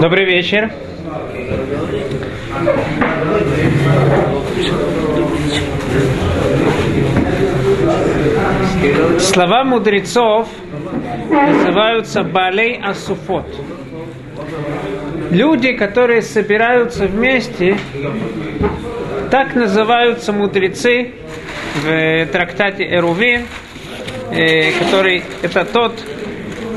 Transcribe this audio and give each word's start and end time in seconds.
Добрый 0.00 0.24
вечер. 0.24 0.72
Слова 9.18 9.64
мудрецов 9.64 10.48
называются 11.28 12.22
балей 12.22 12.80
асуфот. 12.82 13.44
Люди, 15.30 15.72
которые 15.72 16.22
собираются 16.22 17.06
вместе, 17.06 17.76
так 19.30 19.54
называются 19.54 20.32
мудрецы 20.32 21.12
в 21.82 22.26
трактате 22.32 22.84
Эрувин, 22.84 23.44
э, 24.30 24.72
который 24.78 25.22
это 25.42 25.66
тот, 25.66 25.92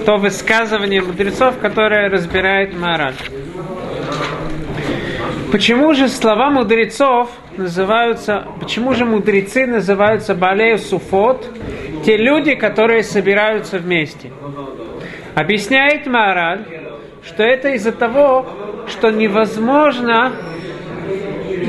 то 0.08 0.16
высказывание 0.16 1.02
мудрецов, 1.02 1.58
которое 1.60 2.10
разбирает 2.10 2.74
Мораль. 2.74 3.15
Почему 5.52 5.93
же 5.93 6.07
слова 6.07 6.50
мудрецов 6.50 7.29
называются, 7.57 8.48
почему 8.62 8.93
же 8.93 9.04
мудрецы 9.04 9.65
называются 9.68 10.34
Балею 10.34 10.78
Суфот, 10.78 11.54
те 12.06 12.15
люди, 12.15 12.56
которые 12.56 13.04
собираются 13.04 13.79
вместе? 13.79 14.32
Объясняет 15.36 16.07
Мораль, 16.07 16.64
что 17.21 17.43
это 17.43 17.71
из-за 17.71 17.92
того, 17.92 18.46
что 18.87 19.10
невозможно 19.10 20.32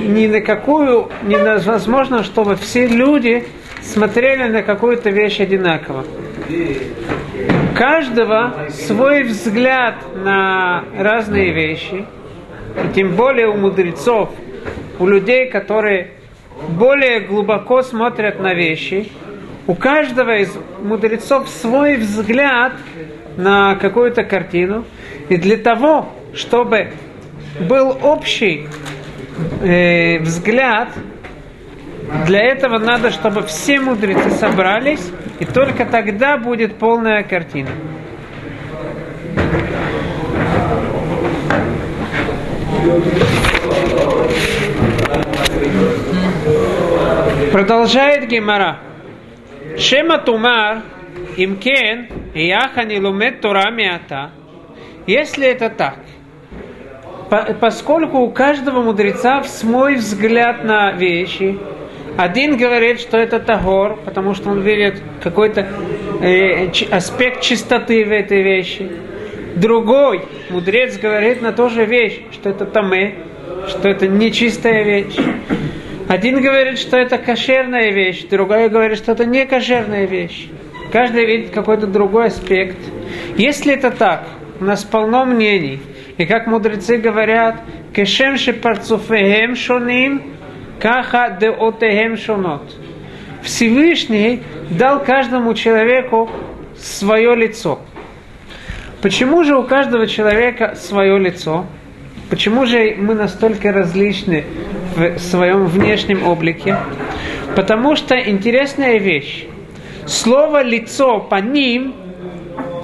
ни 0.06 0.28
на 0.28 0.42
какую, 0.42 1.08
невозможно, 1.24 2.22
чтобы 2.22 2.54
все 2.54 2.86
люди 2.86 3.48
смотрели 3.82 4.44
на 4.44 4.62
какую-то 4.62 5.10
вещь 5.10 5.40
одинаково. 5.40 6.04
Каждого 7.78 8.68
свой 8.70 9.22
взгляд 9.22 9.94
на 10.14 10.84
разные 10.98 11.52
вещи– 11.52 12.04
и 12.84 12.94
тем 12.94 13.16
более 13.16 13.48
у 13.48 13.56
мудрецов, 13.56 14.30
у 14.98 15.06
людей, 15.06 15.48
которые 15.48 16.12
более 16.68 17.20
глубоко 17.20 17.82
смотрят 17.82 18.40
на 18.40 18.54
вещи, 18.54 19.10
у 19.66 19.74
каждого 19.74 20.38
из 20.38 20.56
мудрецов 20.82 21.48
свой 21.48 21.96
взгляд 21.96 22.72
на 23.36 23.76
какую-то 23.76 24.24
картину. 24.24 24.84
И 25.28 25.36
для 25.36 25.56
того, 25.56 26.08
чтобы 26.34 26.92
был 27.60 27.96
общий 28.02 28.66
э, 29.62 30.18
взгляд, 30.20 30.88
для 32.26 32.40
этого 32.40 32.78
надо, 32.78 33.10
чтобы 33.10 33.42
все 33.42 33.78
мудрецы 33.80 34.30
собрались, 34.30 35.12
и 35.40 35.44
только 35.44 35.86
тогда 35.86 36.36
будет 36.36 36.76
полная 36.76 37.22
картина. 37.22 37.70
Продолжает 47.52 48.28
Гемара. 48.28 48.78
Шема 49.76 50.18
Тумар, 50.18 50.82
Имкен, 51.36 52.08
Яхани 52.34 52.98
Лумет 52.98 53.40
Тора 53.40 53.70
Миата. 53.70 54.30
Если 55.06 55.46
это 55.46 55.70
так, 55.70 55.98
поскольку 57.60 58.18
у 58.18 58.30
каждого 58.30 58.82
мудреца 58.82 59.42
свой 59.44 59.96
взгляд 59.96 60.64
на 60.64 60.92
вещи, 60.92 61.58
один 62.18 62.56
говорит, 62.56 62.98
что 62.98 63.16
это 63.16 63.38
Тагор, 63.38 63.96
потому 64.04 64.34
что 64.34 64.50
он 64.50 64.62
видит 64.62 65.00
какой-то 65.22 65.68
э, 66.20 66.68
аспект 66.90 67.42
чистоты 67.42 68.04
в 68.04 68.10
этой 68.10 68.42
вещи. 68.42 68.90
Другой 69.54 70.22
мудрец 70.50 70.98
говорит 70.98 71.42
на 71.42 71.52
ту 71.52 71.68
же 71.68 71.84
вещь, 71.84 72.20
что 72.32 72.50
это 72.50 72.66
Таме, 72.66 73.14
что 73.68 73.88
это 73.88 74.08
нечистая 74.08 74.82
вещь. 74.82 75.14
Один 76.08 76.42
говорит, 76.42 76.80
что 76.80 76.96
это 76.96 77.18
кошерная 77.18 77.92
вещь, 77.92 78.24
другой 78.28 78.68
говорит, 78.68 78.98
что 78.98 79.12
это 79.12 79.24
не 79.24 79.46
кошерная 79.46 80.06
вещь. 80.06 80.48
Каждый 80.90 81.24
видит 81.24 81.50
какой-то 81.50 81.86
другой 81.86 82.26
аспект. 82.26 82.78
Если 83.36 83.74
это 83.74 83.92
так, 83.92 84.26
у 84.58 84.64
нас 84.64 84.82
полно 84.82 85.24
мнений. 85.24 85.80
И 86.16 86.26
как 86.26 86.48
мудрецы 86.48 86.96
говорят, 86.96 87.62
кешем 87.94 88.34
парцуфехем 88.60 89.54
шоним, 89.54 90.37
каха 90.80 91.36
деотехем 91.40 92.16
шонот. 92.16 92.62
Всевышний 93.42 94.42
дал 94.70 95.02
каждому 95.02 95.54
человеку 95.54 96.30
свое 96.76 97.34
лицо. 97.34 97.80
Почему 99.02 99.44
же 99.44 99.56
у 99.56 99.62
каждого 99.62 100.06
человека 100.06 100.74
свое 100.74 101.18
лицо? 101.18 101.66
Почему 102.30 102.66
же 102.66 102.94
мы 102.98 103.14
настолько 103.14 103.72
различны 103.72 104.44
в 104.96 105.18
своем 105.18 105.66
внешнем 105.66 106.26
облике? 106.26 106.76
Потому 107.54 107.96
что 107.96 108.18
интересная 108.18 108.98
вещь. 108.98 109.46
Слово 110.06 110.62
лицо 110.62 111.20
по 111.20 111.36
ним 111.36 111.94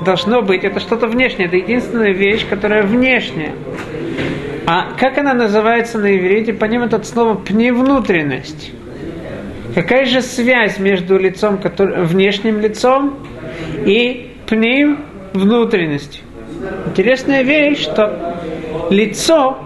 должно 0.04 0.42
быть, 0.42 0.64
это 0.64 0.80
что-то 0.80 1.06
внешнее, 1.06 1.46
это 1.46 1.56
единственная 1.56 2.12
вещь, 2.12 2.46
которая 2.48 2.82
внешняя. 2.82 3.52
А 4.66 4.92
как 4.98 5.18
она 5.18 5.34
называется 5.34 5.98
на 5.98 6.16
иврите? 6.16 6.54
По 6.54 6.64
ним 6.64 6.82
это 6.82 7.02
слово 7.04 7.34
пневнутренность. 7.34 8.72
Какая 9.74 10.06
же 10.06 10.22
связь 10.22 10.78
между 10.78 11.18
лицом, 11.18 11.58
который, 11.58 12.04
внешним 12.04 12.60
лицом 12.60 13.18
и 13.84 14.30
пним 14.46 15.04
внутренность. 15.32 16.22
Интересная 16.86 17.42
вещь, 17.42 17.82
что 17.82 18.38
лицо 18.90 19.58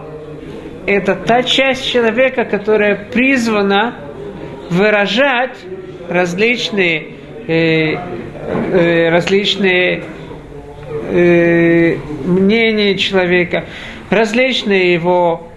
–это 0.86 1.14
та 1.14 1.42
часть 1.42 1.86
человека, 1.86 2.44
которая 2.44 2.96
призвана 2.96 3.96
выражать 4.70 5.56
различные, 6.08 7.08
э, 7.46 7.94
э, 8.72 9.10
различные 9.10 10.02
э, 11.10 11.96
мнения 12.24 12.96
человека, 12.96 13.66
различные 14.10 14.92
его 14.92 15.48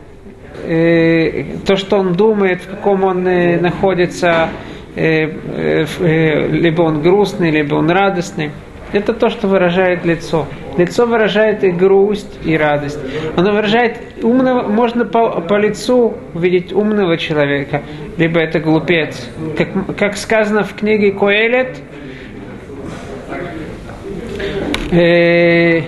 э, 0.64 1.58
то, 1.66 1.76
что 1.76 1.98
он 1.98 2.14
думает, 2.14 2.62
в 2.62 2.70
каком 2.70 3.04
он 3.04 3.28
э, 3.28 3.60
находится, 3.60 4.50
э, 4.96 5.26
э, 5.26 5.86
э 6.00 6.48
либо 6.48 6.82
он 6.84 7.02
грустный, 7.02 7.52
либо 7.52 7.76
он 7.76 7.90
радостный. 7.90 8.52
Это 8.94 9.14
то, 9.14 9.30
что 9.30 9.48
выражает 9.48 10.04
лицо. 10.06 10.48
Лицо 10.78 11.06
выражает 11.06 11.64
и 11.64 11.72
грусть, 11.72 12.40
и 12.44 12.58
радость. 12.58 13.00
Оно 13.38 13.54
выражает 13.54 13.98
умного, 14.22 14.68
можно 14.68 15.06
по, 15.06 15.42
по 15.42 15.58
лицу 15.58 16.14
увидеть 16.34 16.74
умного 16.74 17.18
человека, 17.18 17.84
либо 18.18 18.40
это 18.40 18.60
глупец. 18.60 19.30
Как, 19.58 19.96
как 19.96 20.18
сказано 20.18 20.64
в 20.64 20.74
книге 20.76 21.12
Коэлет, 21.12 21.78
э, 24.92 25.82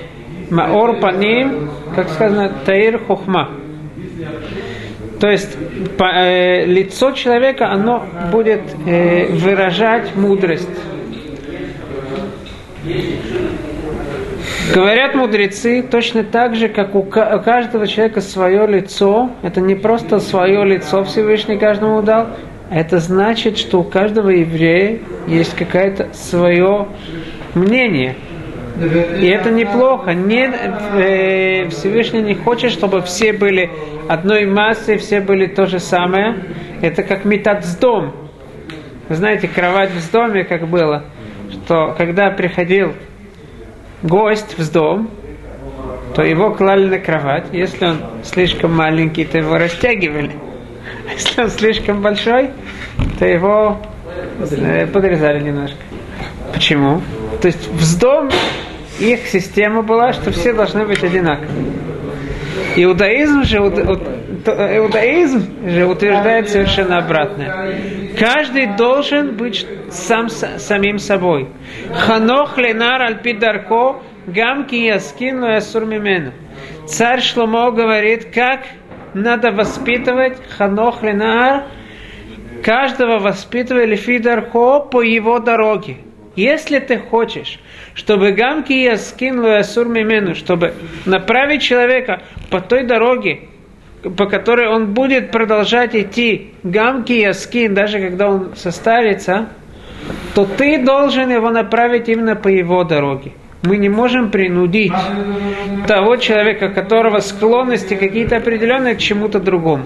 Маор 0.49 0.99
Паним, 0.99 1.69
как 1.95 2.09
сказано, 2.09 2.51
Таир 2.65 2.99
Хохма. 2.99 3.49
То 5.19 5.29
есть 5.29 5.57
по, 5.97 6.03
э, 6.03 6.65
лицо 6.65 7.11
человека, 7.11 7.69
оно 7.69 8.05
будет 8.31 8.61
э, 8.85 9.27
выражать 9.27 10.15
мудрость. 10.15 10.67
Говорят 14.73 15.15
мудрецы, 15.15 15.83
точно 15.83 16.23
так 16.23 16.55
же, 16.55 16.67
как 16.67 16.95
у 16.95 17.03
каждого 17.03 17.87
человека 17.87 18.21
свое 18.21 18.67
лицо, 18.67 19.29
это 19.43 19.61
не 19.61 19.75
просто 19.75 20.19
свое 20.19 20.65
лицо 20.65 21.03
Всевышний 21.03 21.57
каждому 21.57 22.01
дал, 22.01 22.29
это 22.71 22.99
значит, 22.99 23.57
что 23.57 23.81
у 23.81 23.83
каждого 23.83 24.29
еврея 24.29 24.99
есть 25.27 25.55
какое-то 25.55 26.09
свое 26.13 26.87
мнение. 27.53 28.15
И 28.77 29.27
это 29.27 29.51
неплохо. 29.51 30.13
Не, 30.13 30.47
э, 30.47 31.69
Всевышний 31.69 32.21
не 32.21 32.35
хочет, 32.35 32.71
чтобы 32.71 33.01
все 33.01 33.33
были 33.33 33.69
одной 34.07 34.45
массой, 34.45 34.97
все 34.97 35.21
были 35.21 35.45
то 35.45 35.67
же 35.67 35.79
самое. 35.79 36.43
Это 36.81 37.03
как 37.03 37.23
метод 37.25 37.63
с 37.63 37.75
дом. 37.75 38.13
Вы 39.09 39.15
знаете, 39.15 39.47
кровать 39.47 39.91
в 39.91 40.11
доме, 40.11 40.43
как 40.43 40.67
было 40.67 41.03
что 41.53 41.93
когда 41.97 42.29
приходил 42.31 42.93
гость 44.01 44.57
в 44.57 44.71
дом, 44.71 45.09
то 46.15 46.23
его 46.23 46.51
клали 46.51 46.87
на 46.87 46.99
кровать. 46.99 47.45
Если 47.51 47.85
он 47.85 47.97
слишком 48.23 48.75
маленький, 48.75 49.25
то 49.25 49.37
его 49.37 49.57
растягивали. 49.57 50.31
Если 51.11 51.41
он 51.41 51.49
слишком 51.49 52.01
большой, 52.01 52.51
то 53.17 53.25
его 53.25 53.81
подрезали 54.93 55.41
немножко. 55.41 55.77
Почему? 56.53 57.01
То 57.41 57.47
есть 57.47 57.67
в 57.67 57.99
дом 57.99 58.29
их 58.99 59.27
система 59.27 59.81
была, 59.81 60.13
что 60.13 60.31
все 60.31 60.53
должны 60.53 60.85
быть 60.85 61.03
одинаковые. 61.03 61.73
Иудаизм 62.75 63.43
же, 63.43 63.57
иудаизм 63.57 65.69
же 65.69 65.85
утверждает 65.85 66.49
совершенно 66.49 66.99
обратное. 66.99 67.75
Каждый 68.17 68.75
должен 68.75 69.35
быть 69.35 69.65
сам 69.89 70.29
самим 70.29 70.99
собой. 70.99 71.49
Ханох 71.93 72.57
ленар 72.57 73.01
альпидарко 73.01 74.01
гамки 74.27 74.75
яскин 74.75 75.43
асур 75.43 75.85
мимену. 75.85 76.31
Царь 76.87 77.21
Шломо 77.21 77.71
говорит, 77.71 78.27
как 78.33 78.61
надо 79.13 79.51
воспитывать 79.51 80.37
ханох 80.57 81.03
ленаар, 81.03 81.65
каждого 82.63 83.19
воспитывая 83.19 83.85
лифидархо 83.85 84.79
по 84.79 85.01
его 85.01 85.39
дороге. 85.39 85.97
Если 86.35 86.79
ты 86.79 86.97
хочешь, 86.97 87.59
чтобы 87.95 88.31
гамки 88.31 88.73
яскин 88.73 89.45
асур 89.45 89.87
мимену, 89.87 90.35
чтобы 90.35 90.73
направить 91.05 91.61
человека 91.61 92.21
по 92.49 92.59
той 92.59 92.85
дороге, 92.85 93.41
по 94.17 94.25
которой 94.25 94.67
он 94.67 94.93
будет 94.93 95.31
продолжать 95.31 95.95
идти, 95.95 96.53
гамки 96.63 97.13
яскин, 97.13 97.73
даже 97.73 97.99
когда 97.99 98.29
он 98.29 98.55
состарится, 98.55 99.49
то 100.35 100.45
ты 100.45 100.83
должен 100.83 101.29
его 101.29 101.49
направить 101.49 102.09
именно 102.09 102.35
по 102.35 102.47
его 102.47 102.83
дороге. 102.83 103.31
Мы 103.61 103.77
не 103.77 103.87
можем 103.87 104.29
принудить 104.29 104.91
того 105.87 106.17
человека, 106.17 106.67
которого 106.69 107.19
склонности 107.19 107.93
какие-то 107.93 108.37
определенные 108.37 108.95
к 108.95 108.97
чему-то 108.97 109.39
другому. 109.39 109.85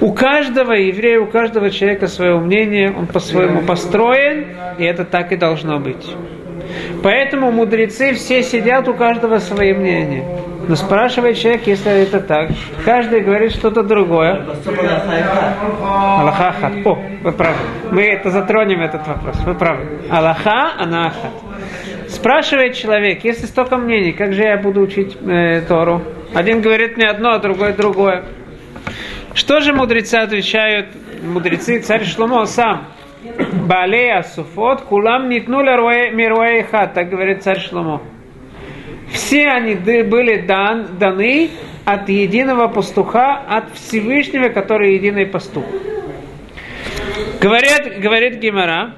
У 0.00 0.12
каждого 0.12 0.72
еврея, 0.72 1.20
у 1.20 1.26
каждого 1.26 1.70
человека 1.70 2.06
свое 2.06 2.38
мнение, 2.38 2.92
он 2.92 3.06
по-своему 3.06 3.62
построен, 3.62 4.46
и 4.78 4.84
это 4.84 5.04
так 5.04 5.32
и 5.32 5.36
должно 5.36 5.78
быть. 5.78 6.14
Поэтому 7.02 7.50
мудрецы 7.50 8.14
все 8.14 8.42
сидят, 8.42 8.88
у 8.88 8.94
каждого 8.94 9.38
свое 9.38 9.74
мнение. 9.74 10.24
Но 10.68 10.76
спрашивает 10.76 11.38
человек, 11.38 11.66
если 11.66 12.02
это 12.02 12.20
так. 12.20 12.50
Каждый 12.84 13.20
говорит 13.20 13.52
что-то 13.52 13.82
другое. 13.82 14.46
Аллаха. 15.82 16.70
О, 16.84 16.98
вы 17.22 17.32
правы. 17.32 17.56
Мы 17.90 18.02
это 18.02 18.30
затронем, 18.30 18.80
этот 18.80 19.06
вопрос. 19.06 19.36
Вы 19.44 19.54
правы. 19.54 19.84
Аллаха, 20.10 20.72
она 20.78 21.06
ахат. 21.06 21.32
Спрашивает 22.08 22.74
человек, 22.74 23.24
если 23.24 23.46
столько 23.46 23.76
мнений, 23.76 24.12
как 24.12 24.32
же 24.32 24.42
я 24.42 24.58
буду 24.58 24.80
учить 24.80 25.16
э, 25.22 25.62
Тору? 25.62 26.02
Один 26.34 26.60
говорит 26.60 26.96
мне 26.96 27.06
одно, 27.06 27.32
а 27.32 27.38
другой 27.38 27.72
другое. 27.72 28.24
Что 29.34 29.60
же 29.60 29.72
мудрецы 29.72 30.16
отвечают? 30.16 30.88
Мудрецы, 31.22 31.80
царь 31.80 32.04
Шломо 32.04 32.46
сам. 32.46 32.86
Балея 33.66 34.22
суфот, 34.22 34.82
кулам 34.82 35.28
нитнули 35.28 36.10
мируэ 36.10 36.62
хат, 36.62 36.94
так 36.94 37.10
говорит 37.10 37.42
царь 37.42 37.60
Шломо. 37.60 38.02
Все 39.12 39.48
они 39.48 39.74
были 39.74 40.46
дан, 40.46 40.98
даны 40.98 41.50
от 41.84 42.08
единого 42.08 42.68
пастуха, 42.68 43.42
от 43.48 43.72
Всевышнего, 43.74 44.48
который 44.48 44.94
единый 44.94 45.26
пастух. 45.26 45.64
Говорят, 47.40 47.98
говорит 47.98 48.38
Гимара, 48.38 48.94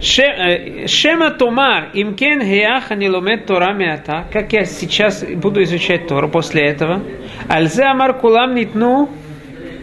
э, 0.00 0.86
Шема 0.86 1.30
Томар, 1.30 1.90
имкен 1.94 2.40
геах 2.40 2.90
аниломет 2.90 3.46
Тора 3.46 3.72
мята, 3.72 4.26
как 4.32 4.52
я 4.52 4.64
сейчас 4.64 5.24
буду 5.24 5.62
изучать 5.62 6.08
Тору 6.08 6.28
после 6.28 6.66
этого. 6.66 7.02
Альзе 7.48 7.84
амар 7.84 8.18
кулам 8.18 8.54
нитну, 8.54 9.08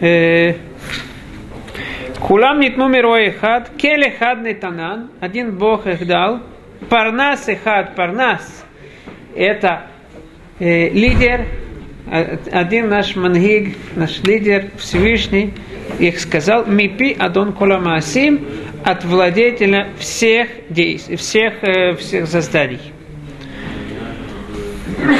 э, 0.00 0.54
кулам 2.26 2.60
нитну 2.60 2.88
мирой 2.88 3.30
хад, 3.30 3.70
келе 3.76 4.10
хад 4.10 4.42
нетанан, 4.42 5.10
один 5.20 5.56
Бог 5.56 5.86
их 5.86 6.06
дал, 6.06 6.40
Парнас 6.90 7.48
и 7.48 7.54
Хад 7.54 7.94
Парнас– 7.94 8.64
это 9.36 9.86
э, 10.58 10.88
лидер, 10.90 11.46
один 12.52 12.88
наш 12.88 13.16
мангиг, 13.16 13.76
наш 13.94 14.22
лидер 14.22 14.70
Всевышний, 14.76 15.54
их 15.98 16.18
сказал, 16.20 16.66
Мипи 16.66 17.16
Адон 17.18 17.52
Коламасим 17.52 18.44
от 18.84 19.04
владетеля 19.04 19.88
всех 19.98 20.48
действий, 20.68 21.16
всех, 21.16 21.62
э, 21.62 21.94
всех 21.94 22.26
созданий. 22.26 22.80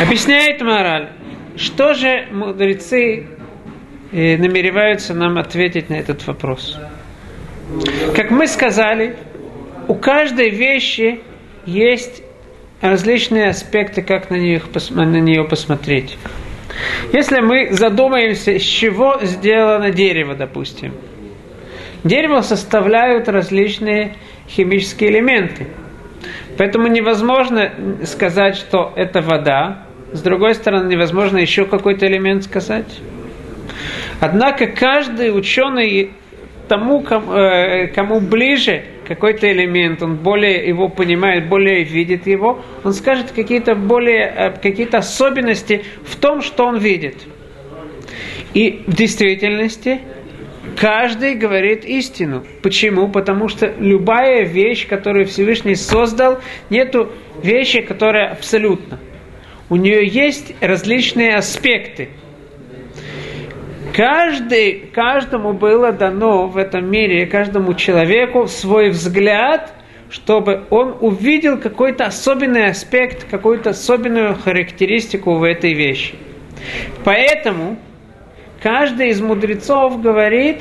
Объясняет 0.02 0.60
мораль, 0.60 1.10
что 1.56 1.94
же 1.94 2.26
мудрецы 2.32 3.26
э, 4.12 4.36
намереваются 4.36 5.14
нам 5.14 5.38
ответить 5.38 5.88
на 5.88 5.94
этот 5.94 6.26
вопрос. 6.26 6.78
Как 8.14 8.30
мы 8.30 8.46
сказали, 8.46 9.16
у 9.88 9.94
каждой 9.94 10.50
вещи 10.50 11.20
есть 11.64 12.22
различные 12.80 13.48
аспекты, 13.48 14.02
как 14.02 14.30
на 14.30 14.36
нее, 14.36 14.62
на 14.90 15.20
нее 15.20 15.44
посмотреть. 15.44 16.16
Если 17.12 17.40
мы 17.40 17.72
задумаемся, 17.72 18.52
из 18.52 18.62
чего 18.62 19.18
сделано 19.22 19.90
дерево, 19.90 20.34
допустим. 20.34 20.94
Дерево 22.04 22.40
составляют 22.42 23.28
различные 23.28 24.14
химические 24.48 25.10
элементы. 25.10 25.66
Поэтому 26.58 26.86
невозможно 26.86 27.72
сказать, 28.04 28.56
что 28.56 28.92
это 28.94 29.20
вода. 29.20 29.86
С 30.12 30.22
другой 30.22 30.54
стороны, 30.54 30.88
невозможно 30.88 31.38
еще 31.38 31.64
какой-то 31.66 32.06
элемент 32.06 32.44
сказать. 32.44 33.00
Однако 34.20 34.66
каждый 34.66 35.36
ученый 35.36 36.12
тому, 36.68 37.02
кому, 37.02 37.32
э, 37.32 37.86
кому 37.88 38.20
ближе 38.20 38.84
какой-то 39.06 39.50
элемент, 39.50 40.02
он 40.02 40.16
более 40.16 40.66
его 40.66 40.88
понимает, 40.88 41.48
более 41.48 41.84
видит 41.84 42.26
его, 42.26 42.62
он 42.84 42.92
скажет 42.92 43.32
какие-то 43.32 43.74
более, 43.74 44.26
э, 44.26 44.50
какие-то 44.60 44.98
особенности 44.98 45.82
в 46.04 46.16
том, 46.16 46.40
что 46.42 46.64
он 46.64 46.78
видит. 46.78 47.16
И 48.54 48.82
в 48.86 48.94
действительности 48.94 50.00
каждый 50.76 51.34
говорит 51.34 51.84
истину. 51.84 52.44
Почему? 52.62 53.08
Потому 53.08 53.48
что 53.48 53.72
любая 53.78 54.44
вещь, 54.44 54.86
которую 54.88 55.26
Всевышний 55.26 55.74
создал, 55.74 56.40
нету 56.70 57.12
вещи, 57.42 57.80
которая 57.80 58.32
абсолютно. 58.32 58.98
У 59.68 59.76
нее 59.76 60.06
есть 60.06 60.54
различные 60.60 61.36
аспекты– 61.36 62.08
Каждый, 63.96 64.90
каждому 64.92 65.54
было 65.54 65.90
дано 65.90 66.48
в 66.48 66.58
этом 66.58 66.90
мире, 66.90 67.24
каждому 67.24 67.72
человеку 67.72 68.46
свой 68.46 68.90
взгляд, 68.90 69.72
чтобы 70.10 70.64
он 70.68 70.98
увидел 71.00 71.56
какой-то 71.56 72.04
особенный 72.04 72.66
аспект, 72.66 73.24
какую-то 73.24 73.70
особенную 73.70 74.34
характеристику 74.34 75.36
в 75.36 75.42
этой 75.42 75.72
вещи. 75.72 76.14
Поэтому 77.04 77.78
каждый 78.62 79.08
из 79.08 79.22
мудрецов 79.22 80.02
говорит 80.02 80.58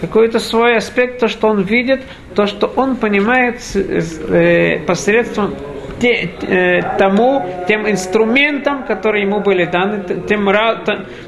какой-то 0.00 0.38
свой 0.38 0.76
аспект, 0.76 1.18
то, 1.18 1.26
что 1.26 1.48
он 1.48 1.62
видит, 1.62 2.02
то, 2.36 2.46
что 2.46 2.68
он 2.68 2.94
понимает 2.94 3.60
э, 3.74 4.78
посредством 4.86 5.56
те, 6.00 6.30
э, 6.42 6.82
тому, 6.98 7.44
тем 7.68 7.88
инструментам, 7.88 8.84
которые 8.84 9.24
ему 9.24 9.40
были 9.40 9.64
даны, 9.64 10.02
тем, 10.28 10.48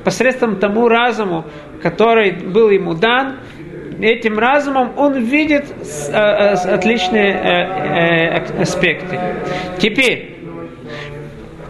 посредством 0.05 0.57
тому 0.57 0.89
разуму, 0.89 1.45
который 1.83 2.33
был 2.33 2.71
ему 2.71 2.95
дан, 2.95 3.39
этим 4.01 4.39
разумом 4.39 4.93
он 4.97 5.15
видит 5.15 5.67
э, 5.71 6.13
э, 6.13 6.53
отличные 6.75 7.33
э, 7.33 8.63
аспекты. 8.63 9.19
Теперь, 9.79 10.37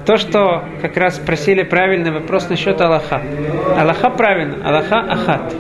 то, 0.05 0.17
что 0.17 0.65
как 0.81 0.97
раз 0.97 1.17
спросили 1.17 1.63
правильный 1.63 2.11
вопрос 2.11 2.49
насчет 2.49 2.81
Аллаха. 2.81 3.21
Аллаха 3.77 4.11
правильно, 4.11 4.67
Аллаха 4.67 5.01
ахат. 5.01 5.55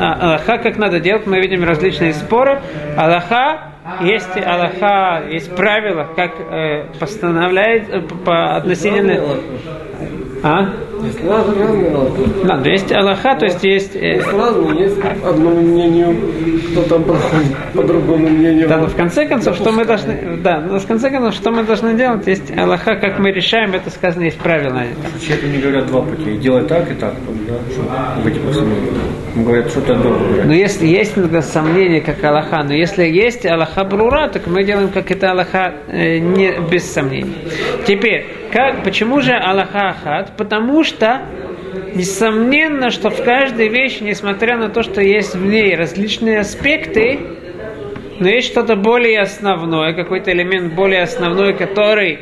Аллаха 0.00 0.58
как 0.58 0.78
надо 0.78 1.00
делать, 1.00 1.26
мы 1.26 1.40
видим 1.40 1.64
различные 1.64 2.12
споры. 2.12 2.60
Аллаха 2.96 3.72
есть 4.00 4.36
Аллаха, 4.36 5.28
есть 5.28 5.54
правила, 5.54 6.08
как 6.14 6.32
э, 6.40 6.86
постановляет 6.98 7.88
э, 7.88 8.00
по 8.24 8.56
относительно... 8.56 9.20
А? 10.42 10.87
Есть 11.04 11.24
разные, 11.24 11.64
разные 11.64 11.90
Аллаха. 11.90 12.22
Да, 12.44 12.62
то 12.62 12.70
есть 12.70 12.92
Аллаха, 12.92 13.36
то 13.36 13.44
есть 13.46 13.64
есть... 13.64 13.96
Э... 13.96 14.16
Есть 14.16 14.32
разные, 14.32 14.80
есть 14.80 14.98
одному 15.24 15.60
мнению, 15.60 16.16
кто 16.72 16.82
там 16.82 17.04
проходит 17.04 17.56
по 17.74 17.82
другому 17.82 18.28
мнению. 18.28 18.68
Да, 18.68 18.78
но 18.78 18.86
в 18.86 18.96
конце 18.96 19.26
концов, 19.26 19.56
что 19.56 19.72
мы 19.72 19.84
должны... 19.84 20.38
Да, 20.42 20.60
но 20.60 20.78
в 20.78 20.86
конце 20.86 21.10
концов, 21.10 21.34
что 21.34 21.50
мы 21.50 21.64
должны 21.64 21.94
делать, 21.94 22.26
есть 22.26 22.56
Аллаха, 22.56 22.96
как 22.96 23.18
мы 23.18 23.30
решаем, 23.30 23.74
это 23.74 23.90
сказано, 23.90 24.24
есть 24.24 24.38
правила. 24.38 24.82
Человеку 25.20 25.46
не 25.46 25.58
говорят 25.58 25.86
два 25.86 26.02
пути, 26.02 26.36
делай 26.36 26.64
так 26.64 26.90
и 26.90 26.94
так, 26.94 27.14
да, 27.48 28.22
в 28.22 28.26
этих 28.26 28.40
Говорят, 29.36 29.70
что-то 29.70 29.94
доброе. 29.94 30.44
Но 30.44 30.54
если 30.54 30.86
есть 30.86 31.16
иногда 31.16 31.42
сомнения, 31.42 32.00
как 32.00 32.22
Аллаха, 32.24 32.62
но 32.64 32.74
если 32.74 33.04
есть 33.04 33.46
Аллаха 33.46 33.84
Брура, 33.84 34.28
так 34.28 34.46
мы 34.46 34.64
делаем, 34.64 34.88
как 34.88 35.10
это 35.10 35.30
Аллаха, 35.30 35.74
э, 35.86 36.18
не, 36.18 36.58
без 36.70 36.90
сомнений. 36.90 37.36
Теперь, 37.86 38.26
как, 38.52 38.84
почему 38.84 39.20
же 39.20 39.32
Аллаха 39.32 39.90
Ахат? 39.90 40.36
Потому 40.36 40.84
что 40.84 41.22
несомненно, 41.94 42.90
что 42.90 43.10
в 43.10 43.22
каждой 43.22 43.68
вещи, 43.68 44.02
несмотря 44.02 44.56
на 44.56 44.68
то, 44.68 44.82
что 44.82 45.00
есть 45.00 45.34
в 45.34 45.44
ней 45.44 45.74
различные 45.74 46.40
аспекты, 46.40 47.18
но 48.18 48.28
есть 48.28 48.48
что-то 48.48 48.76
более 48.76 49.20
основное, 49.20 49.92
какой-то 49.92 50.32
элемент 50.32 50.74
более 50.74 51.02
основной, 51.02 51.54
который 51.54 52.18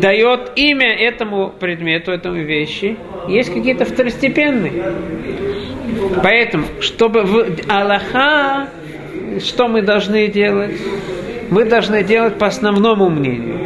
дает 0.00 0.52
имя 0.56 0.94
этому 0.94 1.50
предмету, 1.50 2.12
этому 2.12 2.36
вещи. 2.36 2.96
Есть 3.28 3.52
какие-то 3.52 3.84
второстепенные. 3.84 4.94
Поэтому, 6.22 6.64
чтобы 6.80 7.22
в 7.22 7.46
Аллаха, 7.68 8.68
что 9.40 9.68
мы 9.68 9.82
должны 9.82 10.28
делать? 10.28 10.76
мы 11.50 11.64
должны 11.64 12.02
делать 12.04 12.38
по 12.38 12.46
основному 12.46 13.10
мнению. 13.10 13.59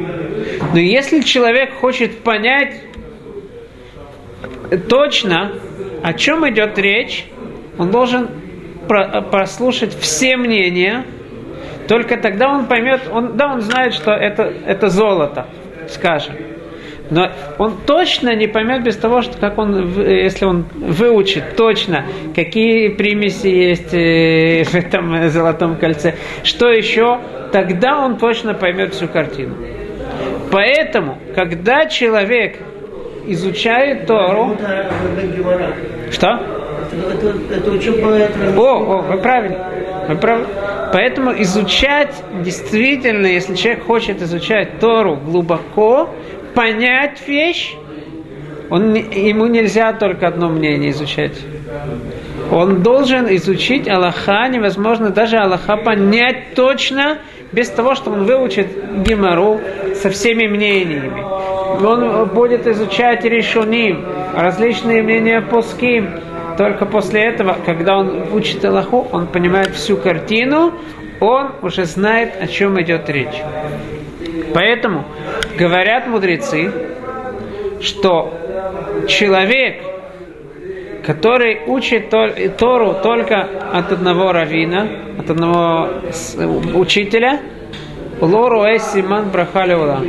Но 0.74 0.80
если 0.80 1.20
человек 1.20 1.74
хочет 1.74 2.24
понять 2.24 2.74
точно, 4.88 5.52
о 6.02 6.12
чем 6.14 6.48
идет 6.50 6.76
речь, 6.80 7.26
он 7.78 7.92
должен 7.92 8.28
прослушать 8.88 9.94
все 9.94 10.36
мнения, 10.36 11.04
только 11.86 12.16
тогда 12.16 12.48
он 12.48 12.66
поймет, 12.66 13.02
он, 13.08 13.36
да, 13.36 13.52
он 13.52 13.60
знает, 13.60 13.94
что 13.94 14.10
это, 14.10 14.52
это 14.66 14.88
золото, 14.88 15.46
скажем. 15.86 16.34
Но 17.08 17.30
он 17.58 17.76
точно 17.86 18.34
не 18.34 18.48
поймет 18.48 18.82
без 18.82 18.96
того, 18.96 19.22
что 19.22 19.38
как 19.38 19.56
он, 19.58 19.96
если 20.02 20.44
он 20.44 20.64
выучит 20.74 21.54
точно, 21.54 22.04
какие 22.34 22.88
примеси 22.88 23.46
есть 23.46 23.94
э, 23.94 24.64
в 24.72 24.74
этом 24.74 25.28
золотом 25.28 25.76
кольце, 25.76 26.16
что 26.42 26.68
еще, 26.68 27.20
тогда 27.52 28.04
он 28.04 28.18
точно 28.18 28.54
поймет 28.54 28.92
всю 28.92 29.06
картину. 29.06 29.54
Поэтому, 30.54 31.18
когда 31.34 31.86
человек 31.86 32.58
изучает 33.26 34.06
Тору... 34.06 34.56
Что? 36.12 36.28
Это, 37.10 37.34
это 37.56 37.70
учеба... 37.72 38.28
О, 38.56 38.60
о, 38.60 39.02
вы 39.02 39.18
правильно. 39.18 39.66
Вы 40.06 40.14
правы. 40.14 40.46
Поэтому 40.92 41.32
изучать 41.42 42.14
действительно, 42.44 43.26
если 43.26 43.56
человек 43.56 43.82
хочет 43.84 44.22
изучать 44.22 44.78
Тору 44.78 45.16
глубоко, 45.16 46.10
понять 46.54 47.26
вещь, 47.26 47.74
он, 48.70 48.94
ему 48.94 49.46
нельзя 49.46 49.92
только 49.92 50.28
одно 50.28 50.50
мнение 50.50 50.92
изучать. 50.92 51.36
Он 52.52 52.80
должен 52.80 53.26
изучить 53.34 53.88
Аллаха, 53.88 54.46
невозможно 54.46 55.10
даже 55.10 55.36
Аллаха 55.36 55.76
понять 55.78 56.54
точно, 56.54 57.18
без 57.54 57.70
того, 57.70 57.94
что 57.94 58.10
он 58.10 58.24
выучит 58.24 58.66
Гимару 59.02 59.60
со 59.94 60.10
всеми 60.10 60.46
мнениями. 60.46 61.22
Он 61.84 62.28
будет 62.28 62.66
изучать 62.66 63.24
решуним, 63.24 64.04
различные 64.36 65.02
мнения 65.02 65.40
пуским. 65.40 66.20
Только 66.58 66.86
после 66.86 67.22
этого, 67.24 67.56
когда 67.64 67.98
он 67.98 68.32
учит 68.32 68.64
Аллаху, 68.64 69.08
он 69.12 69.26
понимает 69.26 69.74
всю 69.74 69.96
картину, 69.96 70.74
он 71.20 71.52
уже 71.62 71.84
знает, 71.84 72.34
о 72.40 72.46
чем 72.46 72.80
идет 72.80 73.08
речь. 73.08 73.42
Поэтому 74.52 75.04
говорят 75.58 76.06
мудрецы, 76.06 76.72
что 77.80 78.32
человек, 79.08 79.82
который 81.04 81.60
учит 81.66 82.10
Тору 82.56 82.94
только 83.02 83.46
от 83.72 83.92
одного 83.92 84.32
равина, 84.32 84.88
от 85.18 85.30
одного 85.30 85.88
учителя, 86.74 87.40
лору 88.20 88.62
эсиман 88.64 89.30
брахалюла, 89.30 90.00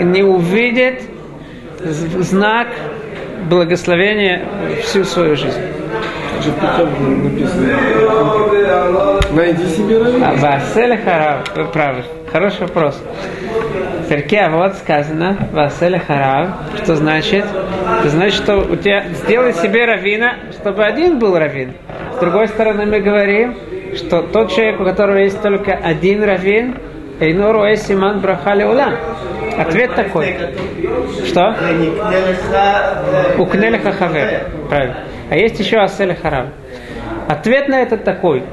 не 0.00 0.22
увидит 0.22 1.02
знак 1.80 2.68
благословения 3.48 4.44
всю 4.82 5.04
свою 5.04 5.36
жизнь. 5.36 5.60
Найди 9.32 9.66
себе 9.66 9.98
равина. 9.98 10.34
Васель 10.34 10.98
Харав, 10.98 11.56
вы 11.56 11.64
правы. 11.66 12.04
Хороший 12.30 12.60
вопрос. 12.62 13.02
Перке 14.08 14.40
а 14.40 14.50
вот 14.50 14.74
сказано 14.74 15.48
Васель 15.52 15.98
Харав, 15.98 16.48
что 16.82 16.94
значит? 16.94 17.44
Это 18.00 18.08
значит, 18.08 18.34
что 18.34 18.58
у 18.58 18.76
тебя 18.76 19.04
сделай 19.08 19.52
себе 19.52 19.84
равина, 19.84 20.36
чтобы 20.52 20.84
один 20.84 21.18
был 21.18 21.36
равин. 21.36 21.74
С 22.14 22.18
другой 22.18 22.48
стороны, 22.48 22.86
мы 22.86 23.00
говорим, 23.00 23.56
что 23.96 24.22
тот 24.22 24.52
человек, 24.52 24.80
у 24.80 24.84
которого 24.84 25.16
есть 25.16 25.40
только 25.42 25.72
один 25.72 26.22
равин, 26.22 26.76
Эйнору 27.18 27.62
Эсиман 27.72 28.20
Брахали 28.20 28.64
Улам. 28.64 28.94
Ответ 29.58 29.94
такой. 29.94 30.36
Что? 31.26 31.56
Укнелеха 33.38 33.92
Хавер. 33.92 34.50
Правильно. 34.68 35.04
А 35.30 35.36
есть 35.36 35.58
еще 35.58 35.78
Асель 35.78 36.14
Харав. 36.14 36.48
Ответ 37.28 37.68
на 37.68 37.80
это 37.82 37.96
такой, 37.96 38.44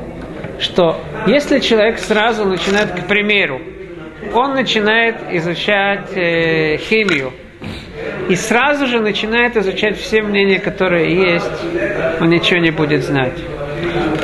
что 0.59 0.97
если 1.27 1.59
человек 1.59 1.99
сразу 1.99 2.45
начинает, 2.45 2.91
к 2.91 3.05
примеру, 3.05 3.59
он 4.33 4.53
начинает 4.53 5.15
изучать 5.31 6.15
э, 6.15 6.77
химию, 6.77 7.31
и 8.29 8.35
сразу 8.35 8.87
же 8.87 8.99
начинает 8.99 9.57
изучать 9.57 9.97
все 9.97 10.21
мнения, 10.21 10.59
которые 10.59 11.13
есть, 11.13 11.51
он 12.19 12.29
ничего 12.29 12.59
не 12.59 12.71
будет 12.71 13.03
знать. 13.03 13.33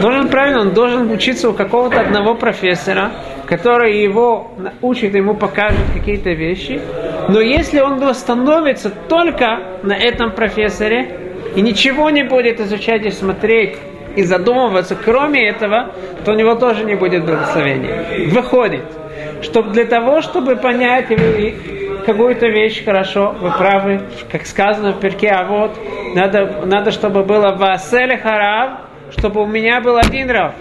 Должен 0.02 0.30
правильно, 0.30 0.62
он 0.62 0.74
должен 0.74 1.12
учиться 1.12 1.50
у 1.50 1.54
какого-то 1.54 2.00
одного 2.00 2.36
профессора, 2.36 3.12
который 3.46 4.02
его 4.02 4.52
учит, 4.82 5.16
ему 5.16 5.36
покажет 5.36 5.82
какие-то 5.94 6.32
вещи. 6.32 6.80
Но 7.28 7.42
если 7.42 7.82
он 7.82 8.02
остановится 8.04 8.90
только 8.90 9.80
на 9.84 9.94
этом 9.94 10.32
профессоре 10.32 11.36
и 11.56 11.62
ничего 11.62 12.10
не 12.10 12.24
будет 12.24 12.60
изучать 12.60 13.06
и 13.06 13.12
смотреть 13.12 13.76
и 14.16 14.24
задумываться, 14.24 14.96
кроме 14.96 15.50
этого, 15.50 15.94
то 16.24 16.32
у 16.32 16.36
него 16.36 16.56
тоже 16.56 16.86
не 16.86 16.96
будет 16.96 17.26
благословения. 17.26 18.30
Выходит, 18.30 18.86
что 19.42 19.62
для 19.64 19.86
того, 19.86 20.22
чтобы 20.22 20.56
понять 20.56 21.08
какую-то 22.06 22.48
вещь 22.48 22.84
хорошо, 22.84 23.36
вы 23.40 23.52
правы, 23.52 24.02
как 24.32 24.46
сказано 24.46 24.94
в 24.94 25.00
перке, 25.00 25.30
а 25.30 25.46
вот 25.46 25.78
надо, 26.16 26.66
надо 26.66 26.92
чтобы 26.92 27.24
было 27.24 27.56
Васеле 27.56 28.18
Харав, 28.18 28.82
чтобы 29.18 29.42
у 29.42 29.46
меня 29.46 29.82
был 29.82 29.98
один 29.98 30.30
Рав. 30.30 30.54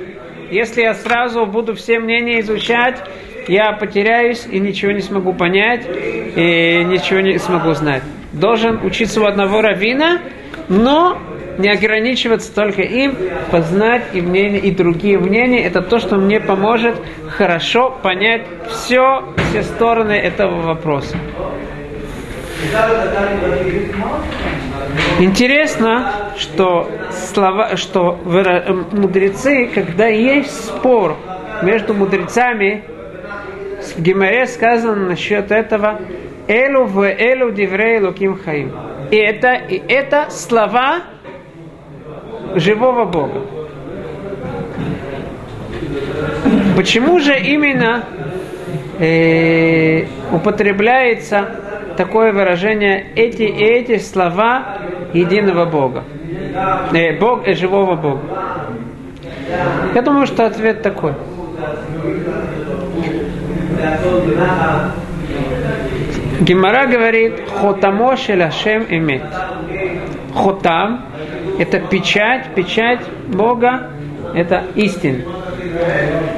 Если 0.51 0.83
я 0.83 0.95
сразу 0.95 1.47
буду 1.47 1.75
все 1.75 1.99
мнения 1.99 2.41
изучать, 2.41 3.03
я 3.49 3.73
потеряюсь 3.73 4.47
и 4.51 4.59
ничего 4.59 4.93
не 4.93 5.01
смогу 5.01 5.33
понять, 5.33 5.87
и 5.87 6.85
ничего 6.85 7.21
не 7.21 7.39
смогу 7.39 7.73
знать. 7.73 8.03
Должен 8.33 8.85
учиться 8.85 9.21
у 9.21 9.25
одного 9.25 9.63
равина, 9.63 10.21
но 10.69 11.19
не 11.59 11.71
ограничиваться 11.71 12.55
только 12.55 12.83
им, 12.83 13.17
познать 13.51 14.05
и 14.13 14.21
мнения, 14.21 14.61
и 14.61 14.71
другие 14.71 15.19
мнения. 15.19 15.65
Это 15.65 15.83
то, 15.83 15.99
что 15.99 16.17
мне 16.17 16.41
поможет 16.41 16.95
хорошо 17.29 17.91
понять 17.91 18.43
все, 18.69 19.35
все 19.51 19.63
стороны 19.63 20.13
этого 20.13 20.63
вопроса. 20.63 21.17
Интересно, 25.21 26.33
что, 26.37 26.89
слова, 27.11 27.77
что 27.77 28.19
мудрецы, 28.93 29.69
когда 29.73 30.07
есть 30.07 30.65
спор 30.65 31.17
между 31.63 31.95
мудрецами, 31.95 32.85
в 33.97 34.01
Гимаре 34.01 34.47
сказано 34.47 35.07
насчет 35.07 35.51
этого 35.51 36.01
«Элу 36.47 36.85
в 36.85 37.03
элу 37.03 37.51
диврей 37.51 38.01
луким 38.01 38.39
хаим». 38.39 38.73
И 39.11 39.17
это, 39.17 39.55
и 39.55 39.81
это 39.89 40.31
слова 40.31 41.03
живого 42.55 43.05
Бога. 43.05 43.41
Почему 46.77 47.19
же 47.19 47.37
именно 47.39 48.05
э, 48.99 50.05
употребляется 50.33 51.49
такое 51.97 52.33
выражение 52.33 53.07
эти 53.17 53.43
и 53.43 53.65
эти 53.65 53.99
слова 53.99 54.79
единого 55.13 55.65
Бога? 55.65 56.05
Э, 56.93 57.19
Бог 57.19 57.47
и 57.47 57.55
живого 57.55 57.97
Бога. 57.97 58.21
Я 59.95 60.03
думаю, 60.03 60.27
что 60.27 60.47
ответ 60.47 60.83
такой. 60.83 61.15
Гимара 66.41 66.87
говорит, 66.87 67.41
хотамо 67.61 68.17
шелашем 68.17 68.87
имет. 68.89 69.23
Хотам– 70.35 71.05
это 71.59 71.81
печать, 71.81 72.55
печать 72.55 73.01
Бога– 73.27 73.91
это 74.35 74.65
истина. 74.75 75.25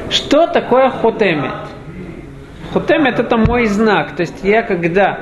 Что 0.09 0.47
такое 0.47 0.91
хотемет? 0.91 1.53
Хотемет– 2.73 3.19
это 3.21 3.37
мой 3.37 3.67
знак. 3.67 4.17
То 4.17 4.23
есть 4.23 4.43
я 4.43 4.63
когда 4.63 5.21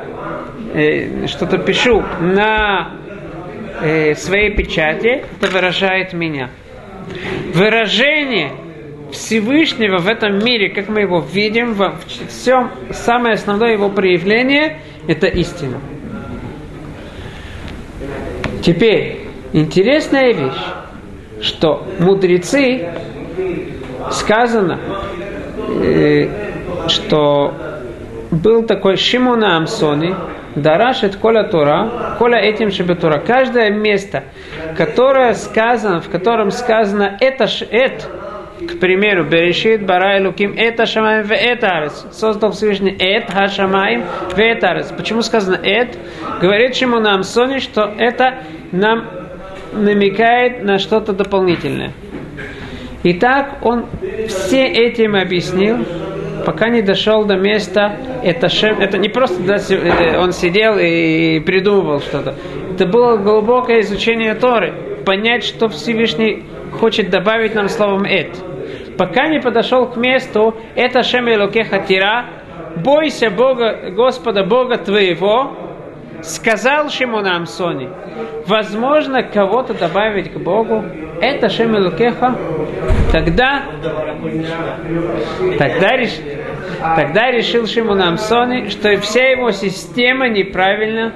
э, 0.73 1.26
что-то 1.26 1.59
пишу 1.59 2.02
на 2.21 2.93
э, 3.83 4.14
своей 4.14 4.55
печати, 4.55 5.25
это 5.40 5.50
выражает 5.50 6.12
меня. 6.12 6.50
Выражение 7.55 8.52
Всевышнего 9.11 9.99
в 9.99 10.07
этом 10.09 10.38
мире, 10.45 10.69
как 10.69 10.88
мы 10.88 11.00
его 11.00 11.21
видим, 11.21 11.73
во 11.73 11.95
всем, 12.28 12.71
самое 12.93 13.35
основное 13.35 13.73
его 13.73 13.88
проявление– 13.88 14.78
это 15.09 15.26
истина. 15.26 15.81
Теперь, 18.62 19.27
интересная 19.52 20.33
вещь, 20.33 20.62
что 21.40 21.87
мудрецы, 21.99 22.88
сказано, 24.11 24.78
э, 25.83 26.28
что 26.88 27.55
был 28.31 28.64
такой 28.64 28.97
Шимона 28.97 29.57
Амсони, 29.57 30.14
Дарашит 30.55 31.17
Коля 31.17 31.45
Тора, 31.45 32.17
Коля 32.19 32.38
этим 32.38 32.71
Шебетура. 32.71 33.19
Каждое 33.19 33.71
место, 33.71 34.25
которое 34.76 35.35
сказано, 35.35 36.00
в 36.00 36.09
котором 36.09 36.50
сказано 36.50 37.17
это 37.21 37.47
это, 37.71 38.05
к 38.67 38.81
примеру, 38.81 39.25
Берешит, 39.25 39.87
Барай, 39.87 40.25
Луким, 40.25 40.55
это 40.57 40.85
Шамаем, 40.87 41.25
в 41.25 41.33
это 41.33 41.69
Арес. 41.69 42.07
Создал 42.12 42.50
Всевышний 42.52 42.97
Эт, 42.99 43.31
Хашамаем, 43.31 44.05
в 44.35 44.38
это 44.38 44.71
Арес. 44.71 44.93
Почему 44.97 45.23
сказано 45.23 45.61
Эт? 45.62 45.97
Говорит 46.40 46.75
чему 46.75 46.99
нам 46.99 47.23
Сони, 47.23 47.59
что 47.59 47.95
это 47.99 48.38
нам 48.73 49.27
намекает 49.72 50.62
на 50.62 50.78
что-то 50.78 51.12
дополнительное. 51.12 51.92
Итак, 53.04 53.58
он 53.62 53.87
все 54.26 54.66
этим 54.66 55.14
объяснил, 55.14 55.78
пока 56.44 56.68
не 56.68 56.82
дошел 56.82 57.25
до 57.25 57.37
места, 57.37 57.96
это, 58.25 58.48
шем, 58.48 58.80
это 58.80 58.98
не 58.98 59.08
просто 59.08 59.40
да, 59.42 59.56
э, 59.56 60.18
он 60.18 60.32
сидел 60.32 60.76
и 60.78 61.40
придумывал 61.40 62.00
что-то. 62.00 62.34
Это 62.72 62.87
было 62.87 63.16
глубокое 63.16 63.80
изучение 63.80 64.34
Торы. 64.34 64.75
Понять, 65.04 65.44
что 65.44 65.68
Всевышний 65.68 66.44
хочет 66.72 67.10
добавить 67.10 67.54
нам 67.54 67.68
словом 67.68 68.04
«эт». 68.04 68.37
Пока 68.96 69.28
не 69.28 69.40
подошел 69.40 69.87
к 69.87 69.96
месту 69.96 70.56
«это 70.75 71.02
Шем 71.02 71.28
Элокеха 71.28 71.78
Тира», 71.80 72.26
«бойся 72.76 73.30
Бога, 73.30 73.90
Господа 73.90 74.42
Бога 74.44 74.76
твоего», 74.76 75.67
сказал 76.22 76.90
Шимонам 76.90 77.46
Сони, 77.46 77.88
возможно 78.46 79.22
кого-то 79.22 79.75
добавить 79.75 80.32
к 80.32 80.37
Богу, 80.38 80.84
это 81.20 81.48
Шем 81.48 81.76
Элокеха, 81.76 82.37
тогда, 83.12 83.64
тогда, 85.58 85.96
тогда 86.96 87.30
решил 87.30 87.66
Шимонам 87.66 88.18
Сони, 88.18 88.68
что 88.68 88.96
вся 89.00 89.30
его 89.30 89.50
система 89.50 90.28
неправильна, 90.28 91.12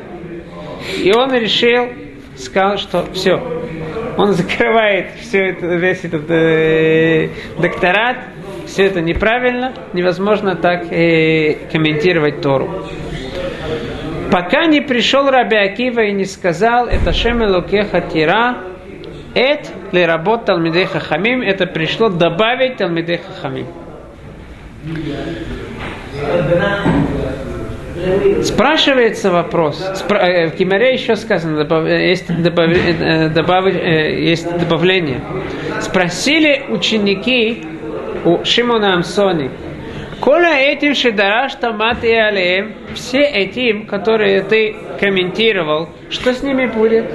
и 1.02 1.12
он 1.14 1.32
решил, 1.34 1.88
сказал, 2.36 2.78
что 2.78 3.04
все, 3.12 3.40
он 4.16 4.32
закрывает 4.32 5.12
все 5.20 5.50
это, 5.50 5.66
весь 5.66 6.04
этот 6.04 6.30
э, 6.30 7.28
докторат, 7.58 8.18
все 8.66 8.86
это 8.86 9.00
неправильно, 9.00 9.72
невозможно 9.92 10.56
так 10.56 10.90
э, 10.90 11.54
комментировать 11.70 12.40
Тору. 12.40 12.86
Пока 14.32 14.64
не 14.64 14.80
пришел 14.80 15.28
Раби 15.30 15.56
Акива 15.56 16.00
и 16.00 16.12
не 16.12 16.24
сказал, 16.24 16.86
это 16.86 17.12
Шем 17.12 17.44
Элокеха 17.44 18.00
Тира, 18.00 18.56
Эт 19.34 19.70
ли 19.92 20.06
работ 20.06 20.46
Талмидей 20.46 20.86
Хахамим, 20.86 21.42
это 21.42 21.66
пришло 21.66 22.08
добавить 22.08 22.78
Талмидей 22.78 23.18
Хахамим. 23.18 23.66
Спрашивается 28.42 29.30
вопрос. 29.30 30.02
Э, 30.08 30.46
в 30.46 30.52
Кимаре 30.52 30.94
еще 30.94 31.14
сказано, 31.16 31.60
есть, 31.86 32.26
добав, 32.42 32.70
э, 32.70 33.28
добав, 33.28 33.66
э, 33.66 34.18
есть 34.18 34.50
добавление. 34.58 35.20
Спросили 35.80 36.64
ученики 36.70 37.64
у 38.24 38.42
Шимона 38.44 38.94
Амсони, 38.94 39.50
Коля 40.22 40.54
этим 40.54 40.94
шедараш 40.94 41.56
тамат 41.56 42.04
и 42.04 42.14
алеем, 42.14 42.74
все 42.94 43.22
этим, 43.22 43.86
которые 43.86 44.42
ты 44.42 44.76
комментировал, 45.00 45.88
что 46.10 46.32
с 46.32 46.44
ними 46.44 46.66
будет? 46.66 47.06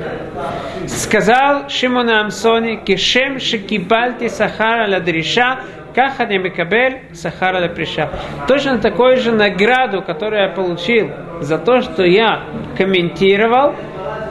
Сказал 0.88 1.70
Шимон 1.70 2.10
Амсони, 2.10 2.76
кишем 2.76 3.40
шикибальти 3.40 4.28
сахара 4.28 4.90
ладриша, 4.90 5.60
Каха 5.96 6.26
не 6.26 6.38
микабель 6.38 7.04
сахара 7.14 7.62
ла 7.62 7.70
приша. 7.70 8.10
Точно 8.46 8.78
такую 8.78 9.16
же 9.16 9.32
награду, 9.32 10.02
которую 10.02 10.42
я 10.42 10.50
получил 10.50 11.10
за 11.40 11.58
то, 11.60 11.80
что 11.80 12.04
я 12.04 12.44
комментировал, 12.78 13.74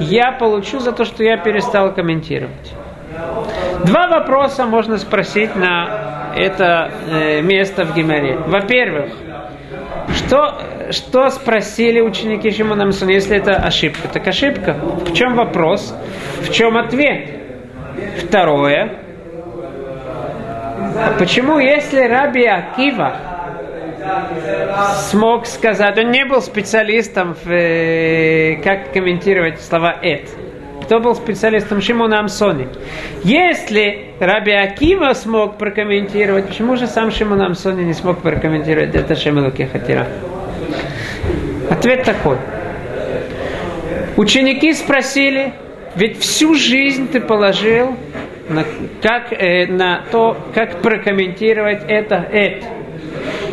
я 0.00 0.32
получу 0.32 0.80
за 0.80 0.92
то, 0.92 1.06
что 1.06 1.24
я 1.24 1.38
перестал 1.38 1.94
комментировать. 1.94 2.74
Два 3.84 4.06
вопроса 4.08 4.66
можно 4.66 4.98
спросить 4.98 5.56
на 5.56 6.05
это 6.36 6.90
э, 7.10 7.40
место 7.40 7.84
в 7.84 7.94
Гимаре. 7.94 8.36
Во-первых, 8.36 9.12
что, 10.14 10.60
что 10.90 11.30
спросили 11.30 12.00
ученики 12.00 12.50
Шимона 12.50 12.86
Мсона, 12.86 13.10
если 13.10 13.36
это 13.36 13.56
ошибка? 13.56 14.08
Так 14.08 14.26
ошибка. 14.28 14.74
В 14.74 15.12
чем 15.14 15.34
вопрос? 15.34 15.94
В 16.42 16.52
чем 16.52 16.76
ответ? 16.76 17.30
Второе. 18.22 19.02
Почему, 21.18 21.58
если 21.58 22.02
Раби 22.02 22.44
Акива 22.44 23.16
смог 25.10 25.46
сказать, 25.46 25.98
он 25.98 26.10
не 26.10 26.24
был 26.24 26.40
специалистом 26.40 27.34
в 27.34 27.50
э, 27.50 28.56
как 28.62 28.92
комментировать 28.92 29.60
слова 29.60 29.96
«эт», 30.02 30.28
кто 30.86 31.00
был 31.00 31.16
специалистом 31.16 31.82
Шимона 31.82 32.20
Амсони. 32.20 32.68
Если 33.24 34.12
Раби 34.20 34.52
Акива 34.52 35.14
смог 35.14 35.58
прокомментировать, 35.58 36.46
почему 36.46 36.76
же 36.76 36.86
сам 36.86 37.10
Шимон 37.10 37.42
Амсони 37.42 37.82
не 37.82 37.92
смог 37.92 38.20
прокомментировать 38.22 38.94
это 38.94 39.16
Шемелуки 39.16 39.64
Хатира? 39.64 40.06
Ответ 41.68 42.04
такой. 42.04 42.36
Ученики 44.16 44.72
спросили, 44.74 45.52
ведь 45.96 46.20
всю 46.20 46.54
жизнь 46.54 47.08
ты 47.08 47.20
положил 47.20 47.96
на, 48.48 48.64
как, 49.02 49.32
э, 49.32 49.66
на 49.66 50.04
то, 50.12 50.36
как 50.54 50.82
прокомментировать 50.82 51.82
это, 51.88 52.24
это. 52.30 52.66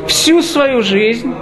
Всю 0.08 0.44
свою 0.44 0.84
жизнь 0.84 1.34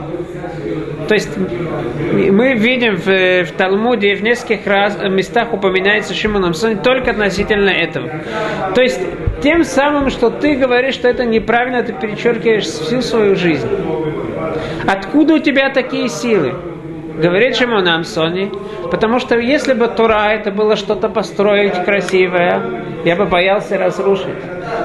то 1.12 1.16
есть 1.16 1.38
мы 1.38 2.54
видим 2.54 2.96
в, 2.96 3.44
в 3.44 3.52
Талмуде 3.58 4.16
в 4.16 4.24
нескольких 4.24 4.66
раз, 4.66 4.98
местах 5.10 5.52
упоминается 5.52 6.14
Шимон 6.14 6.46
Амсон 6.46 6.78
только 6.78 7.12
относительно 7.12 7.70
этого. 7.70 8.10
То 8.74 8.82
есть 8.82 9.02
тем 9.44 9.66
самым, 9.66 10.10
что 10.10 10.30
ты 10.30 10.56
говоришь, 10.56 10.94
что 10.94 11.10
это 11.10 11.26
неправильно, 11.26 11.84
ты 11.84 11.92
перечеркиваешь 11.92 12.64
всю 12.64 13.02
свою 13.02 13.36
жизнь. 13.36 13.68
Откуда 14.88 15.34
у 15.34 15.40
тебя 15.40 15.70
такие 15.70 16.08
силы? 16.08 16.54
Говорит 17.22 17.58
Шимон 17.58 17.86
Амсони, 17.90 18.50
потому 18.90 19.20
что 19.20 19.38
если 19.38 19.74
бы 19.74 19.90
Тора 19.90 20.30
это 20.30 20.50
было 20.50 20.78
что-то 20.78 21.10
построить 21.10 21.74
красивое, 21.84 22.86
я 23.04 23.18
бы 23.18 23.26
боялся 23.26 23.78
разрушить. 23.78 24.40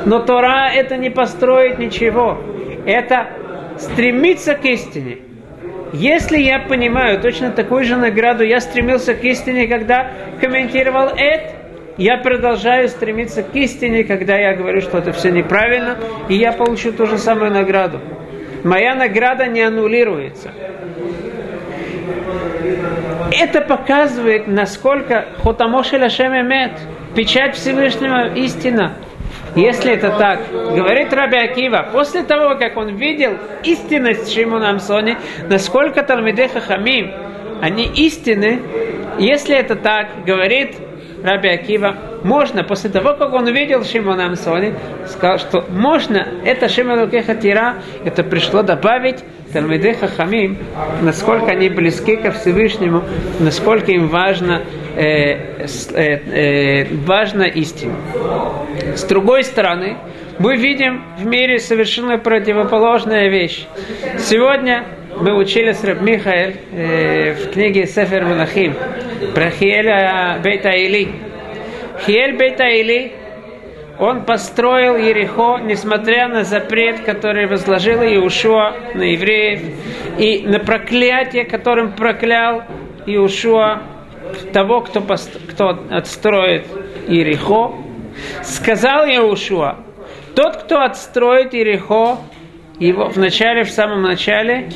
Но 0.04 0.18
Тора 0.18 0.72
это 0.74 0.96
не 0.96 1.08
построить 1.08 1.78
ничего. 1.78 2.36
Это 2.84 3.28
стремиться 3.78 4.54
к 4.54 4.64
истине. 4.64 5.18
Если 5.92 6.38
я 6.38 6.58
понимаю 6.58 7.20
точно 7.20 7.50
такую 7.50 7.84
же 7.84 7.96
награду, 7.96 8.44
я 8.44 8.60
стремился 8.60 9.14
к 9.14 9.22
истине, 9.24 9.66
когда 9.66 10.10
комментировал 10.40 11.10
это, 11.16 11.54
я 11.96 12.18
продолжаю 12.18 12.88
стремиться 12.88 13.42
к 13.42 13.54
истине, 13.54 14.04
когда 14.04 14.36
я 14.36 14.54
говорю, 14.54 14.80
что 14.80 14.98
это 14.98 15.12
все 15.12 15.30
неправильно, 15.30 15.96
и 16.28 16.34
я 16.34 16.52
получу 16.52 16.92
ту 16.92 17.06
же 17.06 17.16
самую 17.16 17.52
награду. 17.52 18.00
Моя 18.64 18.94
награда 18.94 19.46
не 19.46 19.62
аннулируется. 19.62 20.50
Это 23.32 23.60
показывает, 23.60 24.46
насколько 24.46 25.26
Хотамошель 25.42 26.04
Ашем 26.04 26.32
Эмет, 26.32 26.72
печать 27.14 27.54
Всевышнего 27.54 28.34
истина. 28.34 28.94
Если 29.56 29.90
это 29.92 30.10
так, 30.10 30.40
говорит 30.52 31.12
Раби 31.14 31.38
Акива, 31.38 31.88
после 31.90 32.22
того, 32.22 32.56
как 32.56 32.76
он 32.76 32.94
видел 32.96 33.38
истинность 33.64 34.32
Шимона 34.32 34.68
Амсони, 34.68 35.16
насколько 35.48 36.02
Талмидей 36.02 36.48
Хахамим, 36.48 37.10
они 37.62 37.86
истины, 37.86 38.60
если 39.18 39.56
это 39.56 39.74
так, 39.74 40.24
говорит 40.26 40.76
Раби 41.24 41.48
Акива, 41.48 41.96
можно, 42.22 42.64
после 42.64 42.90
того, 42.90 43.14
как 43.14 43.32
он 43.32 43.46
увидел 43.46 43.82
Шимона 43.82 44.26
Амсони, 44.26 44.74
сказал, 45.06 45.38
что 45.38 45.64
можно, 45.70 46.28
это 46.44 46.68
Шимон 46.68 47.08
Тира, 47.10 47.76
это 48.04 48.24
пришло 48.24 48.62
добавить 48.62 49.24
Талмидей 49.54 49.94
Хахамим, 49.94 50.58
насколько 51.00 51.46
они 51.52 51.70
близки 51.70 52.16
ко 52.16 52.30
Всевышнему, 52.30 53.04
насколько 53.40 53.90
им 53.90 54.08
важно, 54.08 54.64
э, 54.96 55.66
э, 55.94 55.94
э, 55.94 56.86
важна 57.04 57.46
истина. 57.46 57.94
С 58.94 59.04
другой 59.04 59.44
стороны, 59.44 59.96
мы 60.38 60.56
видим 60.56 61.02
в 61.18 61.26
мире 61.26 61.58
совершенно 61.58 62.18
противоположная 62.18 63.28
вещь. 63.28 63.66
Сегодня 64.18 64.84
мы 65.18 65.34
учили 65.34 65.72
с 65.72 65.82
Раб 65.84 66.00
Михаэль 66.02 66.56
э, 66.72 67.34
в 67.34 67.52
книге 67.52 67.86
Сефер 67.86 68.24
Мелахим 68.24 68.74
про 69.34 69.50
Хиэля 69.50 70.38
Бейта 70.42 70.70
Или. 70.70 71.08
Хиэль 72.04 72.36
Бейта 72.36 72.64
Или 72.64 73.12
он 73.98 74.24
построил 74.24 74.96
Ерехо, 74.96 75.58
несмотря 75.58 76.28
на 76.28 76.44
запрет, 76.44 77.00
который 77.00 77.46
возложил 77.46 78.02
Иешуа 78.02 78.74
на 78.94 79.02
евреев, 79.02 79.60
и 80.18 80.42
на 80.46 80.58
проклятие, 80.58 81.44
которым 81.44 81.92
проклял 81.92 82.64
Иешуа 83.06 83.82
того, 84.52 84.80
кто, 84.80 85.00
пост... 85.00 85.36
кто 85.50 85.78
отстроит 85.90 86.66
Ерехо. 87.08 87.74
Сказал 88.42 89.06
Иешуа, 89.06 89.76
тот, 90.34 90.56
кто 90.56 90.80
отстроит 90.80 91.52
Ерехо, 91.52 92.18
его 92.78 93.08
в 93.08 93.16
начале, 93.16 93.64
в 93.64 93.70
самом 93.70 94.02
начале, 94.02 94.68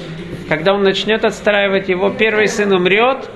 когда 0.48 0.74
он 0.74 0.82
начнет 0.82 1.24
отстраивать 1.24 1.88
его, 1.88 2.10
первый 2.10 2.48
сын 2.48 2.72
умрет, 2.72 3.30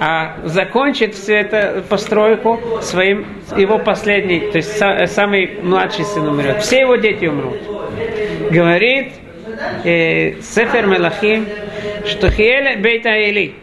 а 0.00 0.38
закончит 0.44 1.14
всю 1.14 1.34
эту 1.34 1.82
постройку 1.82 2.60
своим, 2.80 3.24
его 3.56 3.78
последний, 3.78 4.40
то 4.50 4.58
есть 4.58 4.76
са, 4.76 5.06
самый 5.06 5.58
младший 5.62 6.04
сын 6.04 6.26
умрет. 6.26 6.62
Все 6.62 6.80
его 6.80 6.96
дети 6.96 7.26
умрут. 7.26 7.58
Говорит 8.50 9.12
э, 9.84 10.40
Сефер 10.40 10.86
Мелахим, 10.86 11.46
что 12.06 12.30
Хиэль 12.30 12.80
Бейта 12.80 13.10
Эли 13.10 13.54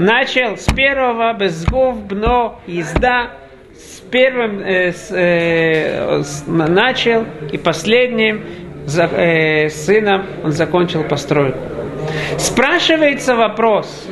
начал 0.00 0.56
с 0.56 0.64
первого 0.64 1.34
безгов, 1.34 2.02
бно, 2.06 2.58
езда, 2.66 3.32
с 3.74 4.00
первым 4.10 4.60
э, 4.60 4.92
с, 4.92 5.10
э, 5.10 6.22
с, 6.22 6.44
начал 6.46 7.26
и 7.52 7.58
последним 7.58 8.42
за, 8.86 9.04
э, 9.04 9.68
сыном 9.68 10.24
он 10.42 10.52
закончил 10.52 11.04
постройку. 11.04 11.58
Спрашивается 12.38 13.36
вопрос, 13.36 14.08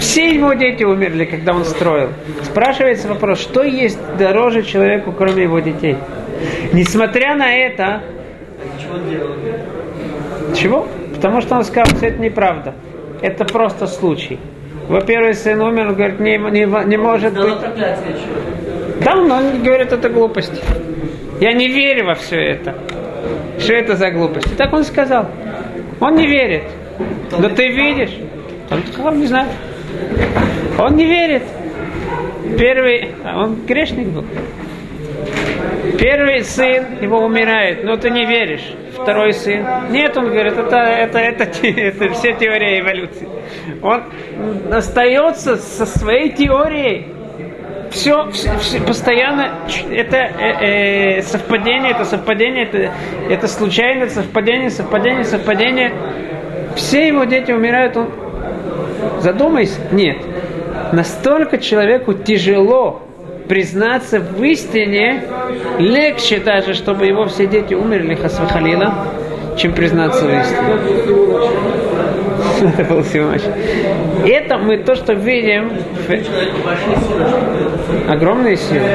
все 0.00 0.34
его 0.34 0.52
дети 0.54 0.82
умерли, 0.82 1.24
когда 1.24 1.54
он 1.54 1.64
строил. 1.64 2.10
Спрашивается 2.42 3.08
вопрос, 3.08 3.40
что 3.40 3.62
есть 3.62 3.98
дороже 4.18 4.64
человеку, 4.64 5.12
кроме 5.12 5.44
его 5.44 5.60
детей? 5.60 5.96
Несмотря 6.72 7.36
на 7.36 7.54
это... 7.54 8.02
Чего? 10.56 10.88
Потому 11.14 11.40
что 11.40 11.56
он 11.56 11.64
сказал, 11.64 11.86
что 11.96 12.06
это 12.06 12.20
неправда. 12.20 12.74
Это 13.22 13.44
просто 13.44 13.86
случай. 13.86 14.38
Во-первых, 14.88 15.34
сын 15.36 15.60
умер, 15.60 15.88
он 15.88 15.94
говорит, 15.94 16.20
не, 16.20 16.38
не, 16.38 16.86
не 16.86 16.96
может 16.96 17.34
быть. 17.34 17.58
Да, 19.00 19.14
но 19.16 19.36
он 19.36 19.62
говорит, 19.62 19.92
это 19.92 20.08
глупость. 20.08 20.62
Я 21.40 21.52
не 21.52 21.68
верю 21.68 22.06
во 22.06 22.14
все 22.14 22.36
это. 22.36 22.74
Что 23.58 23.74
это 23.74 23.96
за 23.96 24.10
глупость? 24.10 24.52
И 24.52 24.54
так 24.54 24.72
он 24.72 24.84
сказал. 24.84 25.26
Он 26.00 26.14
не 26.14 26.26
верит. 26.26 26.64
Да 27.30 27.48
ты 27.48 27.68
видишь. 27.68 28.16
Он 28.70 28.82
сказал, 28.92 29.14
не 29.14 29.26
знаю. 29.26 29.48
Он 30.78 30.94
не 30.96 31.06
верит. 31.06 31.42
Первый, 32.58 33.10
а 33.24 33.42
он 33.42 33.66
грешник 33.66 34.08
был. 34.08 34.24
Первый 35.98 36.44
сын 36.44 36.84
его 37.00 37.24
умирает, 37.24 37.84
но 37.84 37.96
ты 37.96 38.10
не 38.10 38.24
веришь. 38.24 38.74
Второй 38.92 39.32
сын. 39.32 39.64
Нет, 39.90 40.16
он 40.16 40.30
говорит, 40.30 40.54
это, 40.54 40.76
это, 40.76 41.18
это, 41.18 41.44
это, 41.44 41.66
это 42.06 42.14
все 42.14 42.32
теория 42.34 42.80
эволюции. 42.80 43.28
Он 43.82 44.02
остается 44.72 45.56
со 45.56 45.86
своей 45.86 46.30
теорией. 46.30 47.08
Все, 47.90 48.30
все, 48.30 48.58
все 48.58 48.80
постоянно 48.80 49.60
это 49.90 50.16
э, 50.16 51.18
э, 51.18 51.22
совпадение, 51.22 51.92
это 51.92 52.04
совпадение, 52.04 52.64
это, 52.64 52.90
это 53.30 53.46
случайное 53.46 54.08
совпадение, 54.08 54.70
совпадение, 54.70 55.24
совпадение. 55.24 55.92
Все 56.74 57.06
его 57.06 57.24
дети 57.24 57.52
умирают, 57.52 57.96
он 57.96 58.08
задумайся, 59.20 59.80
нет. 59.92 60.18
Настолько 60.92 61.58
человеку 61.58 62.12
тяжело 62.12 63.02
признаться 63.48 64.20
в 64.20 64.42
истине, 64.42 65.22
легче 65.78 66.38
даже, 66.38 66.74
чтобы 66.74 67.06
его 67.06 67.26
все 67.26 67.46
дети 67.46 67.74
умерли, 67.74 68.14
хасвахалила, 68.14 69.06
чем 69.56 69.72
признаться 69.72 70.24
в 70.24 70.30
истине. 70.30 71.95
Это 72.62 72.84
был 72.84 73.04
Симаш. 73.04 73.42
Это 74.24 74.58
мы 74.58 74.78
то, 74.78 74.94
что 74.94 75.12
видим. 75.12 75.72
Огромные 78.08 78.56
силы. 78.56 78.86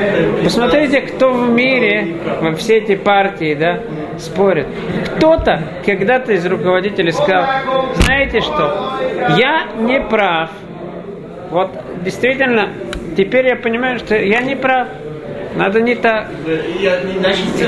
Посмотрите, 0.44 1.02
кто 1.02 1.32
в 1.32 1.50
мире, 1.50 2.16
во 2.42 2.54
все 2.56 2.78
эти 2.78 2.96
партии, 2.96 3.54
да, 3.56 3.80
спорят. 4.18 4.68
Кто-то 5.16 5.62
когда-то 5.86 6.34
из 6.34 6.46
руководителей 6.46 7.12
сказал, 7.12 7.46
знаете 7.96 8.42
что, 8.42 8.98
я 9.38 9.68
не 9.80 10.00
прав. 10.02 10.50
Вот 11.50 11.72
действительно, 12.04 12.70
теперь 13.18 13.48
я 13.48 13.56
понимаю, 13.56 14.00
что 14.00 14.16
я 14.16 14.42
не 14.42 14.56
прав. 14.56 14.88
Надо 15.56 15.82
не 15.82 15.96
так. 15.96 16.30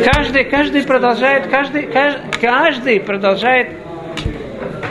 Каждый, 0.06 0.45
каждый 0.45 0.84
продолжает, 0.84 1.47
каждый, 1.47 1.89
каждый 2.41 2.99
продолжает. 3.01 3.83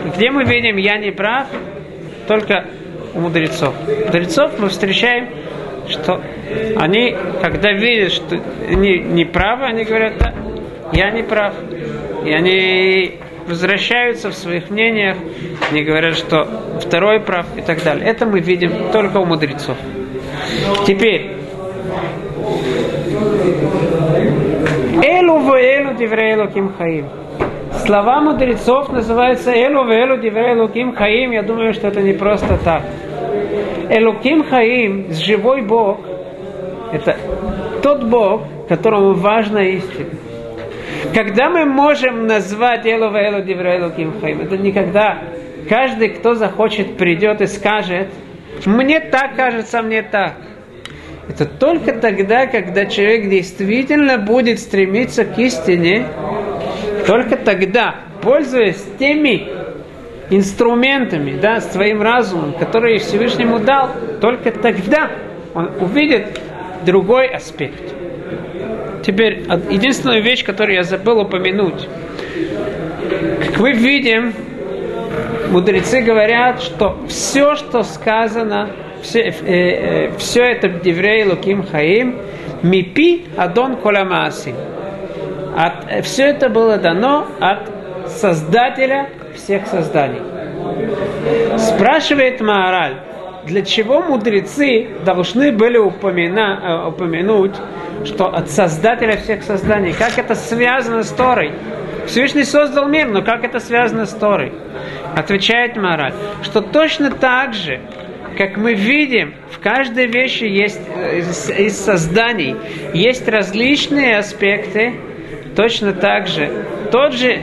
Где 0.05 0.31
мы 0.31 0.45
видим, 0.45 0.77
я 0.77 0.99
не 0.99 1.11
прав, 1.11 1.47
только 2.27 2.67
у 3.15 3.21
мудрецов. 3.21 3.75
Мудрецов 4.07 4.59
мы 4.59 4.69
встречаем, 4.69 5.29
что 5.89 6.21
они, 6.77 7.17
когда 7.41 7.73
видят, 7.73 8.13
что 8.13 8.41
они 8.69 8.99
не 8.99 9.25
правы, 9.25 9.65
они 9.67 9.85
говорят, 9.85 10.15
да, 10.19 10.35
я 10.93 11.11
не 11.11 11.23
прав. 11.23 11.55
И 12.25 12.33
они 12.33 13.19
возвращаются 13.47 14.31
в 14.31 14.35
своих 14.35 14.71
мнениях, 14.71 15.17
они 15.71 15.83
говорят, 15.83 16.17
что 16.17 16.49
второй 16.81 17.21
прав 17.21 17.47
и 17.57 17.61
так 17.61 17.83
далее. 17.83 18.07
Это 18.07 18.27
мы 18.27 18.41
видим 18.41 18.91
только 18.93 19.19
у 19.19 19.25
мудрецов. 19.25 19.77
Теперь, 20.87 21.37
Элу 25.03 25.39
в 25.39 25.53
Элу 25.55 26.49
Ким 26.49 26.73
Хаим. 26.75 27.22
Слова 27.85 28.21
мудрецов 28.21 28.93
называются 28.93 29.51
Элу 29.51 29.83
в 29.85 29.91
Элу 29.91 30.17
Диврейлу 30.17 30.69
Ким 30.69 30.95
Хаим. 30.95 31.33
Я 31.33 31.43
думаю, 31.43 31.75
что 31.75 31.89
это 31.89 32.01
не 32.01 32.13
просто 32.13 32.57
так. 32.59 32.83
Элуким 33.91 34.45
Хаим, 34.45 35.13
живой 35.13 35.63
Бог, 35.63 35.99
это 36.93 37.17
тот 37.83 38.05
Бог, 38.05 38.43
которому 38.69 39.15
важна 39.15 39.65
истина. 39.65 40.11
Когда 41.13 41.51
мы 41.51 41.65
можем 41.65 42.29
назвать 42.29 42.87
Элу 42.87 43.11
в 43.11 43.17
Элу 43.17 43.43
Диврейлу 43.43 43.91
Ким 43.91 44.21
Хаим, 44.21 44.43
это 44.43 44.57
никогда 44.57 45.19
каждый, 45.69 46.11
кто 46.11 46.35
захочет, 46.35 46.97
придет 46.97 47.41
и 47.41 47.47
скажет, 47.47 48.09
мне 48.65 49.01
так 49.01 49.35
кажется, 49.35 49.83
мне 49.83 50.03
так. 50.03 50.35
Это 51.29 51.47
только 51.47 51.93
тогда, 51.95 52.47
когда 52.47 52.87
человек 52.87 53.29
действительно 53.29 54.19
будет 54.19 54.61
стремиться 54.61 55.25
к 55.25 55.37
истине, 55.39 56.07
только 57.07 57.37
тогда, 57.37 57.97
пользуясь 58.21 58.85
теми 58.99 59.49
инструментами, 60.31 61.39
да, 61.41 61.61
своим 61.61 62.01
разумом, 62.03 62.55
который 62.55 62.99
Всевышнему 62.99 63.59
дал, 63.59 63.91
только 64.21 64.51
тогда 64.51 65.11
он 65.55 65.71
увидит 65.81 66.41
другой 66.85 67.27
аспект. 67.27 67.95
Теперь, 69.05 69.45
единственная 69.71 70.21
вещь, 70.21 70.45
которую 70.45 70.77
я 70.77 70.85
забыл 70.85 71.21
упомянуть. 71.21 71.89
Как 73.47 73.59
мы 73.59 73.73
видим, 73.73 74.33
мудрецы 75.51 76.01
говорят, 76.03 76.63
что 76.63 76.99
все, 77.09 77.57
что 77.57 77.83
сказано, 77.83 78.71
все, 79.03 79.21
э, 79.21 79.33
э, 79.47 80.11
все 80.19 80.45
это 80.45 80.69
Деврей 80.69 81.25
Луким 81.25 81.67
Хаим, 81.67 82.17
Мипи 82.63 83.27
Адон 83.37 83.77
Коламаси. 83.77 84.55
От, 85.57 85.85
э, 85.89 86.03
все 86.03 86.25
это 86.25 86.49
было 86.49 86.79
дано 86.79 87.27
от 87.41 87.71
Создателя 88.07 89.09
всех 89.35 89.67
созданий. 89.67 90.21
Спрашивает 91.57 92.41
Маораль, 92.41 92.97
для 93.47 93.63
чего 93.63 94.03
мудрецы 94.03 94.89
должны 95.05 95.53
были 95.53 95.79
упомина, 95.79 96.61
э, 96.63 96.89
упомянуть, 96.89 97.55
что 98.05 98.27
от 98.27 98.51
Создателя 98.51 99.17
всех 99.17 99.43
созданий, 99.43 99.93
как 99.93 100.19
это 100.19 100.35
связано 100.35 101.03
с 101.03 101.11
Торой? 101.11 101.53
Всевышний 102.07 102.45
создал 102.45 102.89
мир, 102.89 103.09
но 103.09 103.23
как 103.23 103.45
это 103.45 103.61
связано 103.61 104.07
с 104.07 104.13
Торой? 104.13 104.53
Отвечает 105.17 105.77
Мораль, 105.77 106.15
что 106.43 106.61
точно 106.61 107.11
так 107.11 107.55
же, 107.55 107.81
как 108.37 108.57
мы 108.57 108.75
видим, 108.75 109.35
в 109.51 109.61
каждой 109.61 110.07
вещи 110.07 110.45
есть 110.45 110.81
э, 110.89 111.19
из, 111.19 111.51
из 111.51 111.79
созданий 111.79 112.57
есть 112.95 113.29
различные 113.29 114.19
аспекты, 114.19 114.95
точно 115.55 115.93
так 115.93 116.27
же 116.27 116.67
тот 116.91 117.13
же 117.15 117.43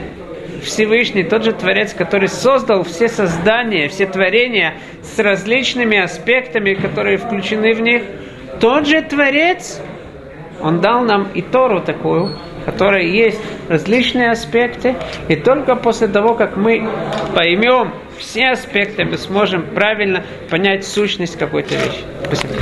Всевышний, 0.62 1.24
тот 1.24 1.44
же 1.44 1.52
Творец, 1.52 1.94
который 1.94 2.28
создал 2.28 2.84
все 2.84 3.08
создания, 3.08 3.88
все 3.88 4.06
творения 4.06 4.74
с 5.02 5.18
различными 5.18 5.98
аспектами, 5.98 6.74
которые 6.74 7.16
включены 7.16 7.74
в 7.74 7.80
них, 7.80 8.02
тот 8.60 8.86
же 8.86 9.00
Творец, 9.02 9.80
он 10.60 10.80
дал 10.80 11.02
нам 11.04 11.28
и 11.32 11.40
Тору 11.40 11.80
такую, 11.80 12.36
которой 12.64 13.08
есть 13.10 13.40
различные 13.68 14.30
аспекты, 14.30 14.96
и 15.28 15.36
только 15.36 15.76
после 15.76 16.08
того, 16.08 16.34
как 16.34 16.56
мы 16.56 16.88
поймем 17.34 17.92
все 18.18 18.50
аспекты, 18.50 19.04
мы 19.04 19.16
сможем 19.16 19.62
правильно 19.74 20.24
понять 20.50 20.86
сущность 20.86 21.38
какой-то 21.38 21.74
вещи. 21.74 22.04
Спасибо. 22.26 22.54